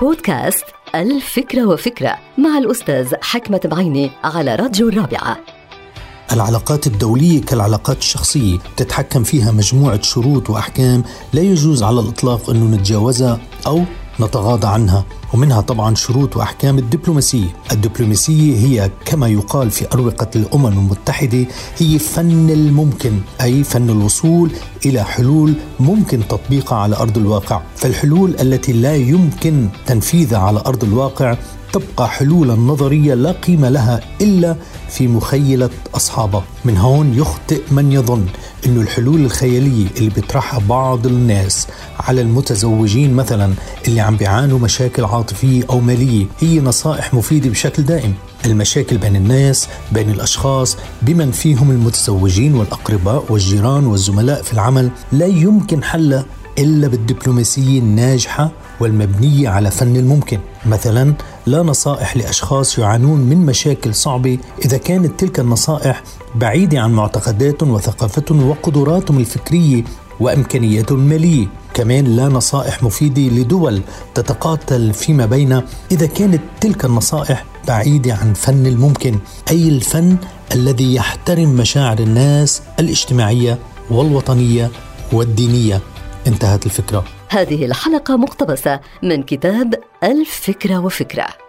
بودكاست 0.00 0.64
الفكرة 0.94 1.66
وفكرة 1.66 2.18
مع 2.38 2.58
الأستاذ 2.58 3.14
حكمة 3.22 3.60
بعيني 3.64 4.10
على 4.24 4.54
راديو 4.54 4.88
الرابعة. 4.88 5.36
العلاقات 6.32 6.86
الدولية 6.86 7.40
كالعلاقات 7.40 7.98
الشخصية 7.98 8.58
تتحكم 8.76 9.22
فيها 9.22 9.52
مجموعة 9.52 10.02
شروط 10.02 10.50
وأحكام 10.50 11.04
لا 11.32 11.42
يجوز 11.42 11.82
على 11.82 12.00
الإطلاق 12.00 12.50
أنه 12.50 12.76
نتجاوزها 12.76 13.40
أو 13.66 13.82
نتغاضى 14.20 14.66
عنها 14.66 15.04
ومنها 15.34 15.60
طبعا 15.60 15.94
شروط 15.94 16.36
وأحكام 16.36 16.78
الدبلوماسيه، 16.78 17.56
الدبلوماسيه 17.72 18.56
هي 18.56 18.90
كما 19.04 19.28
يقال 19.28 19.70
في 19.70 19.86
أروقة 19.94 20.26
الأمم 20.36 20.66
المتحدة 20.66 21.46
هي 21.78 21.98
فن 21.98 22.50
الممكن 22.50 23.20
أي 23.40 23.64
فن 23.64 23.90
الوصول 23.90 24.50
إلى 24.86 25.04
حلول 25.04 25.54
ممكن 25.80 26.28
تطبيقها 26.28 26.78
على 26.78 26.96
أرض 26.96 27.18
الواقع، 27.18 27.60
فالحلول 27.76 28.36
التي 28.40 28.72
لا 28.72 28.96
يمكن 28.96 29.68
تنفيذها 29.86 30.38
على 30.38 30.62
أرض 30.66 30.84
الواقع 30.84 31.36
تبقى 31.74 32.08
حلولا 32.08 32.54
نظريه 32.54 33.14
لا 33.14 33.32
قيمة 33.32 33.68
لها 33.68 34.00
إلا 34.20 34.56
في 34.88 35.08
مخيلة 35.08 35.70
أصحابها، 35.94 36.44
من 36.64 36.76
هون 36.76 37.14
يخطئ 37.14 37.62
من 37.70 37.92
يظن 37.92 38.26
إنه 38.66 38.80
الحلول 38.80 39.24
الخيالية 39.24 39.86
اللي 39.96 40.10
بيطرحها 40.10 40.60
بعض 40.68 41.06
الناس 41.06 41.66
على 42.00 42.20
المتزوجين 42.20 43.14
مثلا 43.14 43.54
اللي 43.88 44.00
عم 44.00 44.16
بيعانوا 44.16 44.58
مشاكل 44.58 45.04
عاطفية 45.04 45.64
أو 45.70 45.80
مالية 45.80 46.26
هي 46.40 46.60
نصائح 46.60 47.14
مفيدة 47.14 47.50
بشكل 47.50 47.82
دائم. 47.82 48.14
المشاكل 48.46 48.98
بين 48.98 49.16
الناس، 49.16 49.68
بين 49.92 50.10
الأشخاص، 50.10 50.76
بمن 51.02 51.30
فيهم 51.30 51.70
المتزوجين 51.70 52.54
والأقرباء 52.54 53.24
والجيران 53.28 53.86
والزملاء 53.86 54.42
في 54.42 54.52
العمل 54.52 54.90
لا 55.12 55.26
يمكن 55.26 55.82
حلها 55.82 56.26
إلا 56.58 56.88
بالدبلوماسية 56.88 57.78
الناجحة 57.78 58.50
والمبنية 58.80 59.48
على 59.48 59.70
فن 59.70 59.96
الممكن 59.96 60.38
مثلا 60.66 61.14
لا 61.46 61.62
نصائح 61.62 62.16
لأشخاص 62.16 62.78
يعانون 62.78 63.20
من 63.20 63.46
مشاكل 63.46 63.94
صعبة 63.94 64.38
إذا 64.64 64.76
كانت 64.76 65.20
تلك 65.20 65.40
النصائح 65.40 66.02
بعيدة 66.34 66.80
عن 66.80 66.92
معتقداتهم 66.92 67.70
وثقافتهم 67.70 68.48
وقدراتهم 68.48 69.18
الفكرية 69.18 69.84
وامكانياتهم 70.20 70.98
المالية. 70.98 71.46
كمان 71.74 72.04
لا 72.04 72.28
نصائح 72.28 72.82
مفيدة 72.82 73.22
لدول 73.22 73.82
تتقاتل 74.14 74.92
فيما 74.92 75.26
بينها 75.26 75.64
إذا 75.90 76.06
كانت 76.06 76.40
تلك 76.60 76.84
النصائح 76.84 77.44
بعيدة 77.68 78.14
عن 78.14 78.34
فن 78.34 78.66
الممكن. 78.66 79.18
أي 79.50 79.68
الفن 79.68 80.16
الذي 80.54 80.94
يحترم 80.94 81.48
مشاعر 81.48 81.98
الناس 81.98 82.62
الاجتماعية 82.80 83.58
والوطنية 83.90 84.70
والدينية؟ 85.12 85.80
انتهت 86.26 86.66
الفكرة. 86.66 87.04
هذه 87.34 87.64
الحلقة 87.64 88.16
مقتبسة 88.16 88.80
من 89.02 89.22
كتاب 89.22 89.74
الفكرة 90.04 90.78
وفكرة. 90.78 91.43